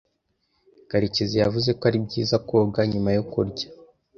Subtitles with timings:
[0.89, 3.67] Karekezi yavuze ko ari byiza koga nyuma yo kurya.